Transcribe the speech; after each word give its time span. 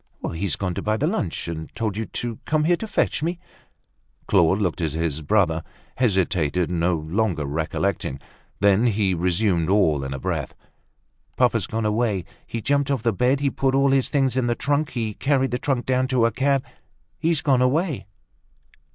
"He's 0.33 0.55
gone 0.55 0.73
to 0.73 0.81
buy 0.81 0.97
the 0.97 1.05
lunch, 1.05 1.47
and 1.47 1.69
told 1.75 1.95
you 1.95 2.07
to 2.07 2.39
come 2.45 2.63
here 2.63 2.75
to 2.75 2.87
fetch 2.87 3.21
me?" 3.21 3.37
Claude 4.25 4.57
looked 4.57 4.81
at 4.81 4.93
his 4.93 5.21
brother, 5.21 5.63
hesitated, 5.97 6.71
no 6.71 6.95
longer 6.95 7.45
recollecting. 7.45 8.19
Then 8.61 8.87
he 8.87 9.13
resumed 9.13 9.69
all 9.69 10.03
in 10.03 10.11
a 10.11 10.17
breath: 10.17 10.55
"Papa's 11.37 11.67
gone 11.67 11.85
away. 11.85 12.25
He 12.47 12.61
jumped 12.61 12.89
off 12.89 13.03
the 13.03 13.13
bed, 13.13 13.41
he 13.41 13.51
put 13.51 13.75
all 13.75 13.89
the 13.89 14.01
things 14.01 14.35
in 14.35 14.47
the 14.47 14.55
trunk, 14.55 14.89
he 14.89 15.13
carried 15.13 15.51
the 15.51 15.59
trunk 15.59 15.85
down 15.85 16.07
to 16.07 16.25
a 16.25 16.31
cab. 16.31 16.63
He's 17.19 17.43
gone 17.43 17.61
away." 17.61 18.07